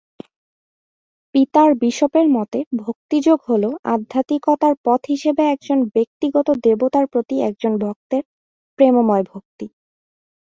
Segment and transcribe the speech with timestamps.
[1.35, 3.63] পিতার বিশপের মতে, ভক্তি যোগ হল,
[3.93, 8.23] আধ্যাত্মিকতার পথ হিসেবে একজন ব্যক্তিগত দেবতার প্রতি একজন ভক্তের
[8.79, 9.65] প্রেমময় ভক্তি।